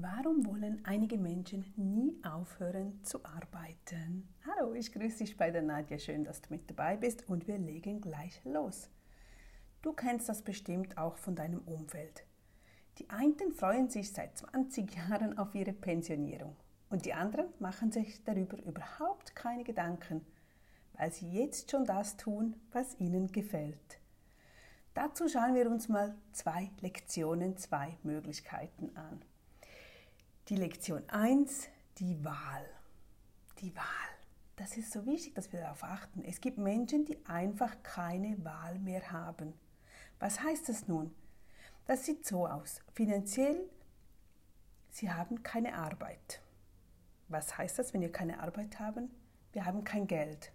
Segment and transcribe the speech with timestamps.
[0.00, 4.28] Warum wollen einige Menschen nie aufhören zu arbeiten?
[4.44, 5.98] Hallo, ich grüße dich bei der Nadja.
[6.00, 8.90] Schön, dass du mit dabei bist und wir legen gleich los.
[9.82, 12.24] Du kennst das bestimmt auch von deinem Umfeld.
[12.98, 16.56] Die einen freuen sich seit 20 Jahren auf ihre Pensionierung
[16.90, 20.26] und die anderen machen sich darüber überhaupt keine Gedanken,
[20.94, 24.00] weil sie jetzt schon das tun, was ihnen gefällt.
[24.94, 29.22] Dazu schauen wir uns mal zwei Lektionen, zwei Möglichkeiten an.
[30.48, 32.68] Die Lektion 1, die Wahl.
[33.60, 33.84] Die Wahl.
[34.56, 36.22] Das ist so wichtig, dass wir darauf achten.
[36.22, 39.54] Es gibt Menschen, die einfach keine Wahl mehr haben.
[40.18, 41.14] Was heißt das nun?
[41.86, 42.82] Das sieht so aus.
[42.92, 43.70] Finanziell,
[44.90, 46.42] sie haben keine Arbeit.
[47.28, 49.08] Was heißt das, wenn wir keine Arbeit haben?
[49.52, 50.52] Wir haben kein Geld.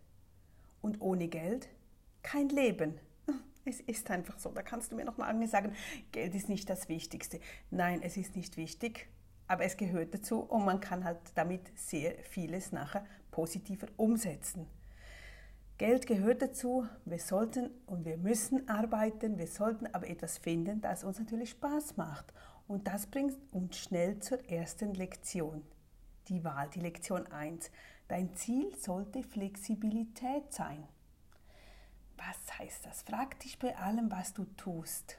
[0.84, 1.68] Und ohne Geld
[2.22, 3.00] kein Leben.
[3.66, 4.52] Es ist einfach so.
[4.52, 5.76] Da kannst du mir noch lange sagen,
[6.12, 7.40] Geld ist nicht das Wichtigste.
[7.72, 9.10] Nein, es ist nicht wichtig
[9.50, 14.68] aber es gehört dazu und man kann halt damit sehr vieles nachher positiver umsetzen.
[15.80, 21.04] Geld gehört dazu, wir sollten und wir müssen arbeiten, wir sollten aber etwas finden, das
[21.04, 22.32] uns natürlich Spaß macht.
[22.68, 25.64] Und das bringt uns schnell zur ersten Lektion,
[26.28, 27.72] die Wahl, die Lektion 1.
[28.08, 30.88] Dein Ziel sollte Flexibilität sein.
[32.18, 33.02] Was heißt das?
[33.02, 35.18] Frag dich bei allem, was du tust.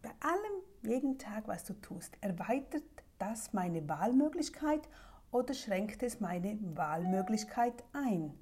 [0.00, 2.82] Bei allem, jeden Tag, was du tust, erweitert
[3.18, 4.88] das meine Wahlmöglichkeit
[5.30, 8.34] oder schränkt es meine Wahlmöglichkeit ein?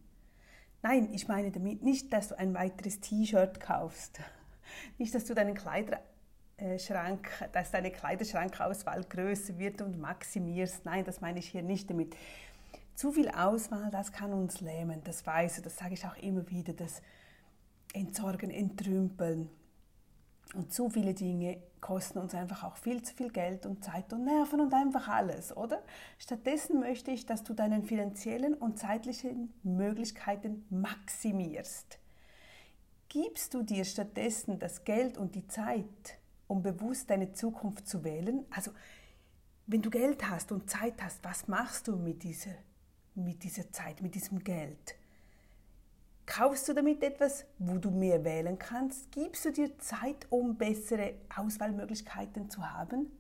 [0.83, 4.21] Nein, ich meine damit nicht, dass du ein weiteres T-Shirt kaufst.
[4.99, 10.85] Nicht, dass du deinen Kleiderschrank, dass deine Kleiderschrankauswahl größer wird und maximierst.
[10.85, 12.15] Nein, das meine ich hier nicht damit.
[12.95, 16.49] Zu viel Auswahl, das kann uns lähmen, das weiß ich, das sage ich auch immer
[16.51, 17.01] wieder, das
[17.93, 19.49] Entsorgen, Entrümpeln,
[20.55, 24.25] und zu viele Dinge kosten uns einfach auch viel zu viel Geld und Zeit und
[24.25, 25.83] Nerven und einfach alles, oder?
[26.17, 31.99] Stattdessen möchte ich, dass du deine finanziellen und zeitlichen Möglichkeiten maximierst.
[33.11, 38.47] Gibst du dir stattdessen das Geld und die Zeit, um bewusst deine Zukunft zu wählen?
[38.51, 38.71] Also,
[39.67, 42.55] wenn du Geld hast und Zeit hast, was machst du mit dieser,
[43.15, 44.95] mit dieser Zeit, mit diesem Geld?
[46.27, 49.13] Kaufst du damit etwas, wo du mehr wählen kannst?
[49.13, 53.11] Gibst du dir Zeit, um bessere Auswahlmöglichkeiten zu haben?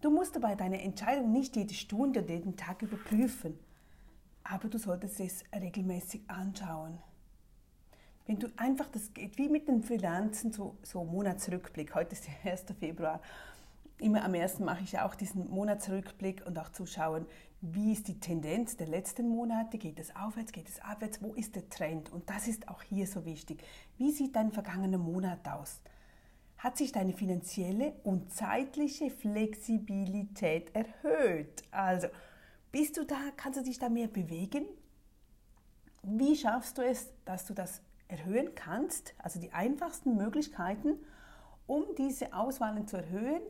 [0.00, 3.58] Du musst dabei deine Entscheidung nicht jede Stunde oder jeden Tag überprüfen,
[4.42, 6.98] aber du solltest es regelmäßig anschauen.
[8.26, 12.52] Wenn du einfach, das geht wie mit den Finanzen, so, so Monatsrückblick, heute ist der
[12.52, 12.66] 1.
[12.78, 13.20] Februar,
[13.98, 17.26] immer am ersten mache ich auch diesen Monatsrückblick und auch zuschauen,
[17.60, 21.56] wie ist die Tendenz der letzten Monate, geht es aufwärts, geht es abwärts, wo ist
[21.56, 22.12] der Trend?
[22.12, 23.64] Und das ist auch hier so wichtig.
[23.96, 25.80] Wie sieht dein vergangener Monat aus?
[26.58, 31.62] Hat sich deine finanzielle und zeitliche Flexibilität erhöht?
[31.70, 32.08] Also,
[32.70, 34.66] bist du da, kannst du dich da mehr bewegen?
[36.02, 39.14] Wie schaffst du es, dass du das erhöhen kannst?
[39.18, 40.98] Also die einfachsten Möglichkeiten,
[41.66, 43.42] um diese Auswahlen zu erhöhen,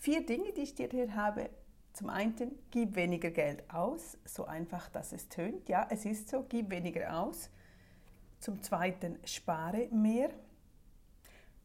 [0.00, 1.50] Vier Dinge, die ich dir hier habe.
[1.92, 5.68] Zum einen, gib weniger Geld aus, so einfach, dass es tönt.
[5.68, 7.50] Ja, es ist so, gib weniger aus.
[8.38, 10.30] Zum zweiten, spare mehr.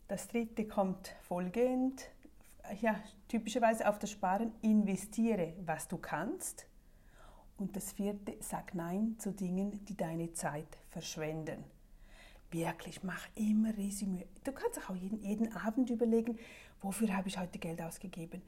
[0.07, 2.09] Das dritte kommt folgend,
[2.81, 6.65] ja, typischerweise auf das Sparen, investiere, was du kannst.
[7.57, 11.63] Und das vierte, sag Nein zu Dingen, die deine Zeit verschwenden.
[12.51, 14.27] Wirklich, mach immer Resümee.
[14.43, 16.37] Du kannst auch jeden, jeden Abend überlegen,
[16.81, 18.41] wofür habe ich heute Geld ausgegeben?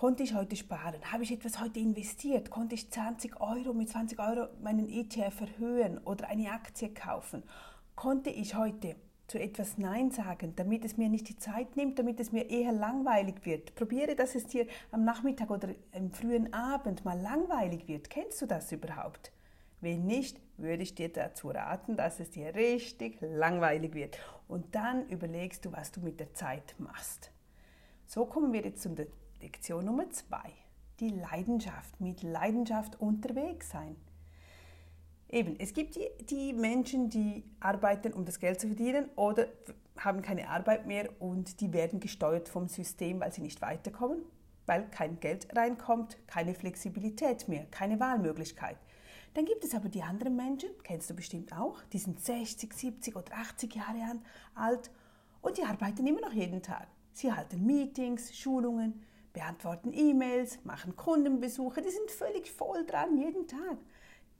[0.00, 1.12] Konnte ich heute sparen?
[1.12, 2.48] Habe ich etwas heute investiert?
[2.48, 7.42] Konnte ich 20 Euro mit 20 Euro meinen ETF erhöhen oder eine Aktie kaufen?
[7.96, 8.96] Konnte ich heute
[9.26, 12.72] zu etwas Nein sagen, damit es mir nicht die Zeit nimmt, damit es mir eher
[12.72, 13.74] langweilig wird.
[13.74, 18.08] Probiere, dass es dir am Nachmittag oder im frühen Abend mal langweilig wird.
[18.08, 19.32] Kennst du das überhaupt?
[19.82, 24.18] Wenn nicht, würde ich dir dazu raten, dass es dir richtig langweilig wird.
[24.48, 27.32] Und dann überlegst du, was du mit der Zeit machst.
[28.06, 29.06] So kommen wir jetzt zu der
[29.40, 30.52] Lektion Nummer zwei.
[31.00, 32.00] Die Leidenschaft.
[32.00, 33.96] Mit Leidenschaft unterwegs sein.
[35.30, 39.46] Eben, es gibt die, die Menschen, die arbeiten, um das Geld zu verdienen oder
[39.96, 44.22] haben keine Arbeit mehr und die werden gesteuert vom System, weil sie nicht weiterkommen,
[44.66, 48.76] weil kein Geld reinkommt, keine Flexibilität mehr, keine Wahlmöglichkeit.
[49.34, 53.16] Dann gibt es aber die anderen Menschen, kennst du bestimmt auch, die sind 60, 70
[53.16, 54.18] oder 80 Jahre
[54.54, 54.90] alt
[55.40, 56.88] und die arbeiten immer noch jeden Tag.
[57.12, 63.78] Sie halten Meetings, Schulungen, beantworten E-Mails, machen Kundenbesuche, die sind völlig voll dran jeden Tag.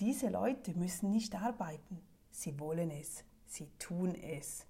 [0.00, 2.00] Diese Leute müssen nicht arbeiten.
[2.31, 3.25] Sie wollen es.
[3.46, 4.66] Sie tun es.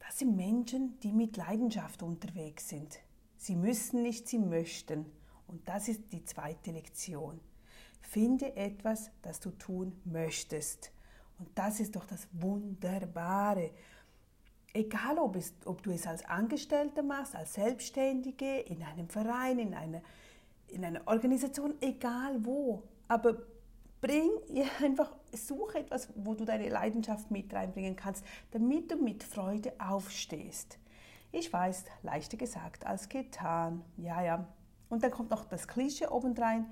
[0.00, 2.98] Das sind Menschen, die mit Leidenschaft unterwegs sind.
[3.36, 5.06] Sie müssen nicht, sie möchten.
[5.46, 7.40] Und das ist die zweite Lektion.
[8.00, 10.90] Finde etwas, das du tun möchtest.
[11.38, 13.72] Und das ist doch das Wunderbare.
[14.76, 19.72] Egal, ob, es, ob du es als Angestellter machst, als Selbstständige, in einem Verein, in
[19.72, 20.02] einer,
[20.68, 22.82] in einer Organisation, egal wo.
[23.08, 23.38] Aber
[24.02, 24.28] bring
[24.82, 30.78] einfach, suche etwas, wo du deine Leidenschaft mit reinbringen kannst, damit du mit Freude aufstehst.
[31.32, 33.82] Ich weiß, leichter gesagt als getan.
[33.96, 34.46] Ja, ja.
[34.90, 36.66] Und dann kommt noch das Klischee obendrein.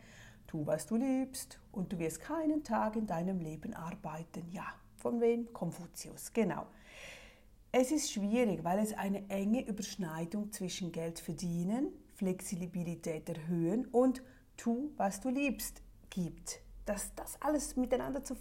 [0.47, 4.47] Tu, was du liebst und du wirst keinen Tag in deinem Leben arbeiten.
[4.51, 4.67] Ja,
[4.97, 5.51] von wem?
[5.55, 6.67] Konfuzius, genau.
[7.77, 14.23] Es ist schwierig, weil es eine enge Überschneidung zwischen Geld verdienen, Flexibilität erhöhen und
[14.57, 16.61] tu, was du liebst gibt.
[16.87, 18.37] Das, das alles miteinander zu,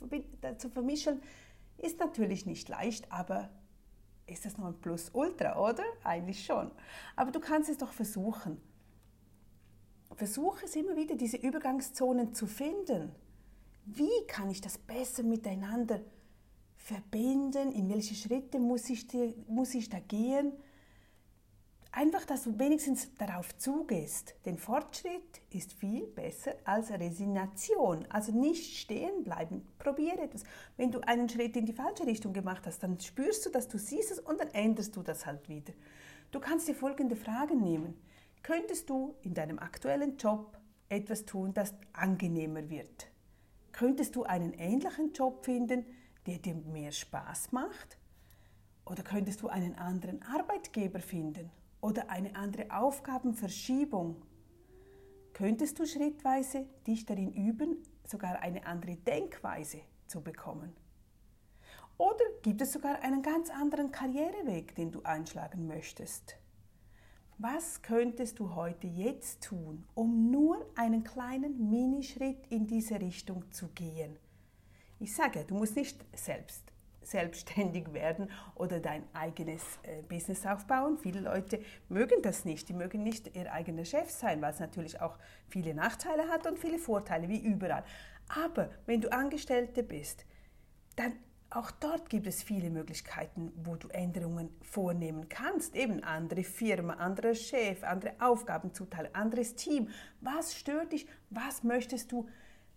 [0.59, 1.19] zu vermischen,
[1.79, 3.49] ist natürlich nicht leicht, aber
[4.27, 5.83] ist das noch ein Plus Ultra, oder?
[6.03, 6.69] Eigentlich schon.
[7.15, 8.61] Aber du kannst es doch versuchen
[10.15, 13.11] versuche es immer wieder, diese Übergangszonen zu finden.
[13.85, 16.22] Wie kann ich das besser miteinander verbinden?
[16.89, 19.07] In welche Schritte muss ich,
[19.47, 20.51] muss ich da gehen?
[21.95, 24.33] Einfach, dass du wenigstens darauf zugehst.
[24.45, 28.05] Denn Fortschritt ist viel besser als Resignation.
[28.09, 29.65] Also nicht stehen bleiben.
[29.77, 30.43] Probiere etwas.
[30.75, 33.77] Wenn du einen Schritt in die falsche Richtung gemacht hast, dann spürst du, dass du
[33.77, 35.73] siehst es und dann änderst du das halt wieder.
[36.31, 37.93] Du kannst dir folgende Fragen nehmen.
[38.41, 40.57] Könntest du in deinem aktuellen Job
[40.89, 43.07] etwas tun, das angenehmer wird?
[43.71, 45.85] Könntest du einen ähnlichen Job finden,
[46.25, 47.97] der dir mehr Spaß macht?
[48.85, 54.21] Oder könntest du einen anderen Arbeitgeber finden oder eine andere Aufgabenverschiebung?
[55.33, 60.73] Könntest du schrittweise dich darin üben, sogar eine andere Denkweise zu bekommen?
[61.97, 66.37] Oder gibt es sogar einen ganz anderen Karriereweg, den du einschlagen möchtest?
[67.37, 73.69] Was könntest du heute jetzt tun, um nur einen kleinen Minischritt in diese Richtung zu
[73.69, 74.17] gehen?
[74.99, 76.73] Ich sage, du musst nicht selbst
[77.05, 80.97] selbstständig werden oder dein eigenes äh, Business aufbauen.
[80.97, 82.69] Viele Leute mögen das nicht.
[82.69, 85.17] Die mögen nicht ihr eigener Chef sein, weil es natürlich auch
[85.47, 87.83] viele Nachteile hat und viele Vorteile, wie überall.
[88.29, 90.25] Aber wenn du Angestellte bist,
[90.95, 91.13] dann
[91.49, 95.75] auch dort gibt es viele Möglichkeiten, wo du Änderungen vornehmen kannst.
[95.75, 99.89] Eben andere Firma, anderer Chef, andere Aufgabenzuteilung, anderes Team.
[100.19, 101.05] Was stört dich?
[101.29, 102.27] Was möchtest du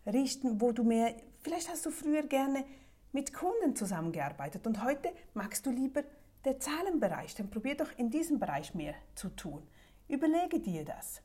[0.07, 2.65] richten, wo du mehr, vielleicht hast du früher gerne
[3.13, 6.05] mit Kunden zusammengearbeitet und heute magst du lieber
[6.45, 7.35] den Zahlenbereich.
[7.35, 9.63] Dann probier doch in diesem Bereich mehr zu tun.
[10.09, 11.23] Überlege dir das.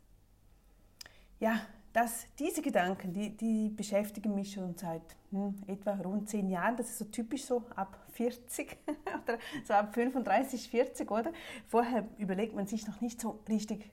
[1.39, 1.61] Ja,
[1.93, 5.01] dass diese Gedanken, die, die beschäftigen mich schon seit
[5.31, 6.77] hm, etwa rund zehn Jahren.
[6.77, 8.77] Das ist so typisch so ab 40
[9.23, 11.33] oder so ab 35, 40, oder?
[11.67, 13.91] Vorher überlegt man sich noch nicht so richtig,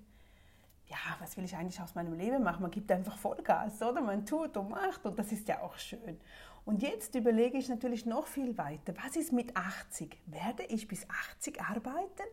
[0.89, 2.63] ja, was will ich eigentlich aus meinem Leben machen?
[2.63, 4.01] Man gibt einfach Vollgas, oder?
[4.01, 6.19] Man tut und macht und das ist ja auch schön.
[6.65, 8.95] Und jetzt überlege ich natürlich noch viel weiter.
[9.05, 10.19] Was ist mit 80?
[10.27, 11.07] Werde ich bis
[11.37, 12.27] 80 arbeiten?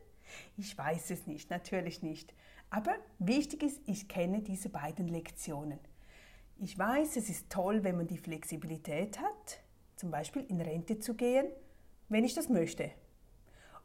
[0.57, 2.33] Ich weiß es nicht, natürlich nicht.
[2.69, 5.79] Aber wichtig ist, ich kenne diese beiden Lektionen.
[6.57, 9.59] Ich weiß, es ist toll, wenn man die Flexibilität hat,
[9.95, 11.47] zum Beispiel in Rente zu gehen,
[12.09, 12.91] wenn ich das möchte.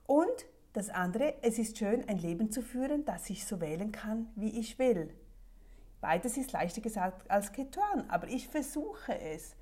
[0.06, 4.28] Und das andere, es ist schön, ein Leben zu führen, das ich so wählen kann,
[4.36, 5.12] wie ich will.
[6.00, 9.56] Beides ist leichter gesagt als getan, aber ich versuche es.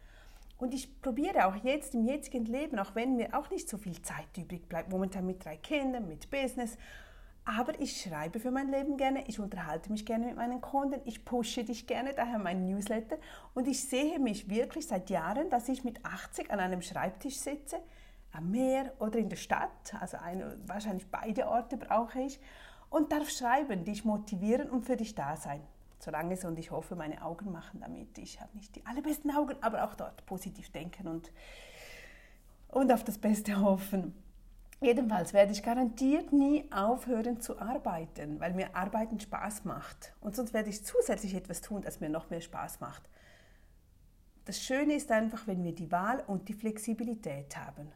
[0.59, 4.00] Und ich probiere auch jetzt im jetzigen Leben, auch wenn mir auch nicht so viel
[4.03, 6.77] Zeit übrig bleibt, momentan mit drei Kindern, mit Business
[7.49, 11.25] aber ich schreibe für mein Leben gerne, ich unterhalte mich gerne mit meinen Kunden, ich
[11.25, 13.17] pushe dich gerne, daher mein Newsletter.
[13.55, 17.79] Und ich sehe mich wirklich seit Jahren, dass ich mit 80 an einem Schreibtisch sitze,
[18.33, 22.41] am Meer oder in der Stadt, also eine, wahrscheinlich beide Orte brauche ich,
[22.91, 25.61] und darf schreiben, dich motivieren und für dich da sein.
[25.99, 28.17] Solange es und ich hoffe, meine Augen machen damit.
[28.19, 31.33] Ich habe nicht die allerbesten Augen, aber auch dort positiv denken und,
[32.69, 34.15] und auf das Beste hoffen.
[34.81, 40.15] Jedenfalls werde ich garantiert nie aufhören zu arbeiten, weil mir Arbeiten Spaß macht.
[40.21, 43.03] Und sonst werde ich zusätzlich etwas tun, das mir noch mehr Spaß macht.
[44.45, 47.91] Das Schöne ist einfach, wenn wir die Wahl und die Flexibilität haben.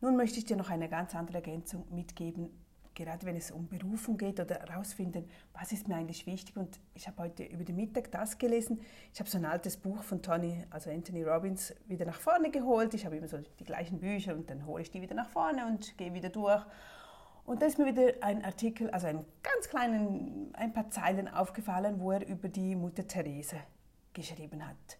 [0.00, 2.48] Nun möchte ich dir noch eine ganz andere Ergänzung mitgeben,
[2.94, 6.56] gerade wenn es um Berufung geht oder herausfinden, was ist mir eigentlich wichtig.
[6.56, 8.80] Und ich habe heute über den Mittag das gelesen.
[9.12, 12.94] Ich habe so ein altes Buch von Tony, also Anthony Robbins, wieder nach vorne geholt.
[12.94, 15.66] Ich habe immer so die gleichen Bücher und dann hole ich die wieder nach vorne
[15.66, 16.62] und gehe wieder durch.
[17.44, 22.00] Und da ist mir wieder ein Artikel, also ein ganz kleinen, ein paar Zeilen aufgefallen,
[22.00, 23.56] wo er über die Mutter Therese
[24.14, 24.98] geschrieben hat.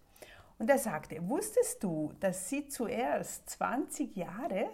[0.58, 4.68] Und er sagte, wusstest du, dass sie zuerst 20 Jahre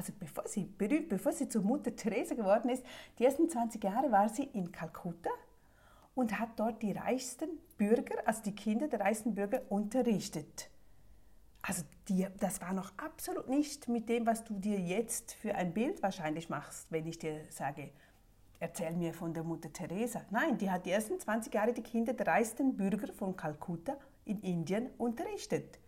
[0.00, 2.82] also bevor sie berühmt, bevor sie zur Mutter Teresa geworden ist,
[3.18, 5.28] die ersten 20 Jahre war sie in Kalkutta
[6.14, 10.70] und hat dort die reichsten Bürger, also die Kinder der reichsten Bürger unterrichtet.
[11.60, 15.74] Also die, das war noch absolut nicht mit dem, was du dir jetzt für ein
[15.74, 17.90] Bild wahrscheinlich machst, wenn ich dir sage,
[18.58, 20.22] erzähl mir von der Mutter Teresa.
[20.30, 24.40] Nein, die hat die ersten 20 Jahre die Kinder der reichsten Bürger von Kalkutta in
[24.40, 25.78] Indien unterrichtet.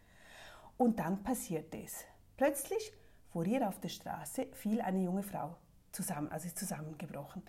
[0.77, 2.05] Und dann passierte es.
[2.37, 2.93] Plötzlich
[3.33, 5.57] vor ihr auf der Straße fiel eine junge Frau
[5.91, 7.43] zusammen, also ist zusammengebrochen.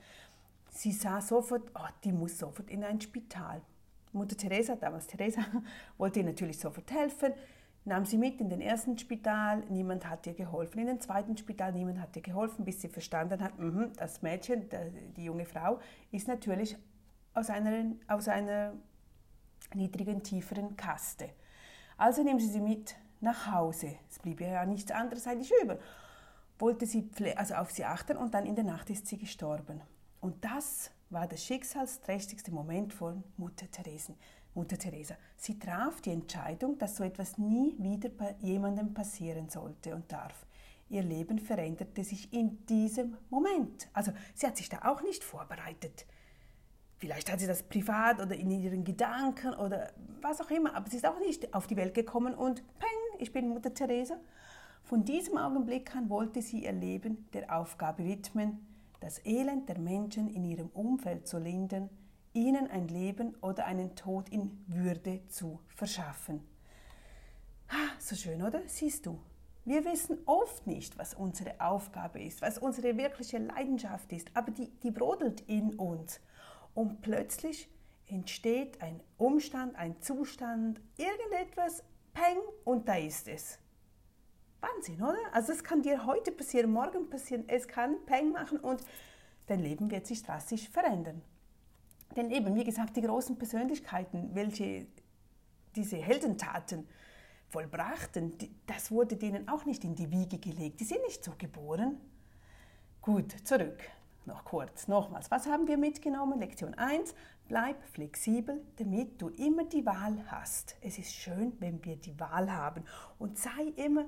[0.69, 3.61] Sie sah sofort, oh, die muss sofort in ein Spital.
[4.11, 5.41] Mutter Teresa, damals Teresa,
[5.97, 7.33] wollte ihr natürlich sofort helfen,
[7.85, 10.79] nahm sie mit in den ersten Spital, niemand hat ihr geholfen.
[10.79, 14.69] In den zweiten Spital, niemand hat ihr geholfen, bis sie verstanden hat, mh, das Mädchen,
[15.17, 15.79] die junge Frau,
[16.11, 16.77] ist natürlich
[17.33, 18.73] aus einer, aus einer
[19.73, 21.29] niedrigen, tieferen Kaste.
[21.97, 23.96] Also nehmen sie sie mit nach Hause.
[24.10, 25.80] Es blieb ihr ja nichts anderes eigentlich über.
[26.60, 29.82] Wollte sie also auf sie achten und dann in der Nacht ist sie gestorben.
[30.22, 34.15] Und das war der schicksalsträchtigste Moment von Mutter Theresen.
[34.56, 35.15] Mutter Teresa.
[35.36, 40.46] Sie traf die Entscheidung, dass so etwas nie wieder bei jemandem passieren sollte und darf.
[40.89, 43.88] Ihr Leben veränderte sich in diesem Moment.
[43.94, 46.06] Also sie hat sich da auch nicht vorbereitet.
[47.03, 49.91] Vielleicht hat sie das privat oder in ihren Gedanken oder
[50.22, 53.33] was auch immer, aber sie ist auch nicht auf die Welt gekommen und peng, ich
[53.33, 54.15] bin Mutter Teresa.
[54.83, 58.65] Von diesem Augenblick an wollte sie ihr Leben der Aufgabe widmen,
[59.01, 61.89] das Elend der Menschen in ihrem Umfeld zu lindern,
[62.31, 66.39] ihnen ein Leben oder einen Tod in Würde zu verschaffen.
[68.00, 68.62] So schön, oder?
[68.65, 69.19] Siehst du,
[69.65, 74.69] wir wissen oft nicht, was unsere Aufgabe ist, was unsere wirkliche Leidenschaft ist, aber die,
[74.83, 76.22] die brodelt in uns.
[76.74, 77.70] Und plötzlich
[78.08, 83.60] entsteht ein Umstand, ein Zustand, irgendetwas, peng, und da ist es.
[84.62, 85.18] Wahnsinn, oder?
[85.34, 88.82] Also es kann dir heute passieren, morgen passieren, es kann peng machen und
[89.48, 91.22] dein Leben wird sich drastisch verändern.
[92.15, 94.88] Denn eben, wie gesagt, die großen Persönlichkeiten, welche
[95.75, 96.88] diese Heldentaten
[97.50, 98.38] vollbrachten,
[98.68, 100.80] das wurde denen auch nicht in die Wiege gelegt.
[100.80, 102.00] Die sind nicht so geboren.
[103.01, 103.84] Gut, zurück
[104.27, 106.39] noch kurz, nochmals, was haben wir mitgenommen?
[106.39, 107.13] Lektion 1,
[107.48, 110.75] bleib flexibel, damit du immer die Wahl hast.
[110.82, 112.84] Es ist schön, wenn wir die Wahl haben
[113.20, 114.06] und sei immer,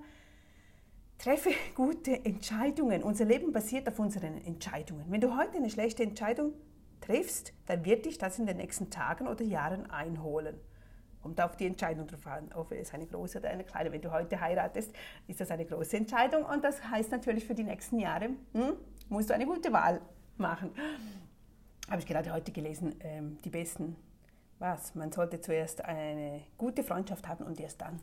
[1.18, 3.04] treffe gute Entscheidungen.
[3.04, 5.06] Unser Leben basiert auf unseren Entscheidungen.
[5.10, 6.54] Wenn du heute eine schlechte Entscheidung
[7.02, 10.60] triffst, dann wird dich das in den nächsten Tagen oder Jahren einholen.
[11.22, 13.92] Kommt auf die Entscheidung drauf an, ob es eine große oder eine kleine.
[13.92, 14.94] Wenn du heute heiratest,
[15.28, 18.74] ist das eine große Entscheidung und das heißt natürlich für die nächsten Jahre, hm,
[19.10, 20.02] musst du eine gute Wahl
[20.38, 20.72] machen.
[21.90, 23.96] Habe ich gerade heute gelesen, ähm, die besten,
[24.60, 24.96] was?
[24.96, 28.00] Man sollte zuerst eine gute Freundschaft haben und erst dann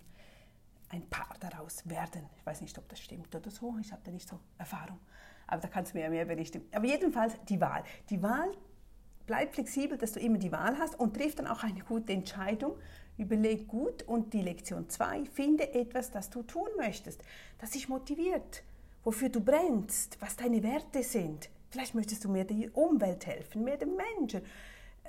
[0.91, 2.29] ein Paar daraus werden.
[2.37, 5.01] Ich weiß nicht, ob das stimmt oder so, ich habe da nicht so Erfahrung.
[5.47, 6.63] Aber da kannst du mir ja mehr berichten.
[6.73, 7.83] Aber jedenfalls die Wahl.
[8.11, 8.53] Die Wahl,
[9.27, 12.77] bleib flexibel, dass du immer die Wahl hast und triff dann auch eine gute Entscheidung.
[13.17, 17.23] Überleg gut und die Lektion 2, finde etwas, das du tun möchtest,
[17.59, 18.63] das dich motiviert,
[19.05, 21.51] wofür du brennst, was deine Werte sind.
[21.71, 24.43] Vielleicht möchtest du mehr der Umwelt helfen, mehr den Menschen,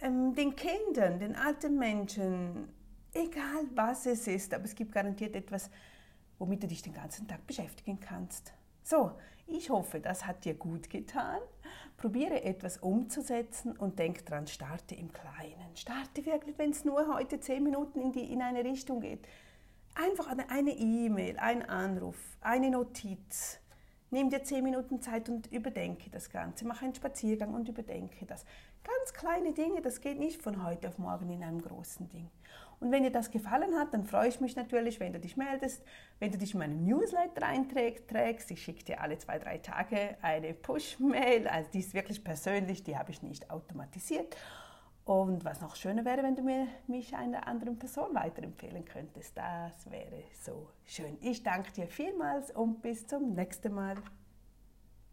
[0.01, 2.69] ähm, den Kindern, den alten Menschen,
[3.13, 5.69] egal was es ist, aber es gibt garantiert etwas,
[6.39, 8.53] womit du dich den ganzen Tag beschäftigen kannst.
[8.83, 9.11] So,
[9.47, 11.39] ich hoffe, das hat dir gut getan.
[11.97, 15.75] Probiere etwas umzusetzen und denk dran, starte im Kleinen.
[15.75, 19.27] Starte wirklich, wenn es nur heute zehn Minuten in, die, in eine Richtung geht.
[19.95, 23.59] Einfach eine E-Mail, ein Anruf, eine Notiz.
[24.13, 26.67] Nimm dir zehn Minuten Zeit und überdenke das Ganze.
[26.67, 28.45] Mach einen Spaziergang und überdenke das.
[28.83, 32.29] Ganz kleine Dinge, das geht nicht von heute auf morgen in einem großen Ding.
[32.79, 35.83] Und wenn dir das gefallen hat, dann freue ich mich natürlich, wenn du dich meldest,
[36.19, 38.51] wenn du dich in meinen Newsletter einträgst.
[38.51, 41.47] Ich schicke dir alle zwei, drei Tage eine Push-Mail.
[41.47, 44.37] Also die ist wirklich persönlich, die habe ich nicht automatisiert.
[45.05, 49.35] Und was noch schöner wäre, wenn du mir, mich einer anderen Person weiterempfehlen könntest.
[49.37, 51.17] Das wäre so schön.
[51.19, 53.95] Ich danke dir vielmals und bis zum nächsten Mal.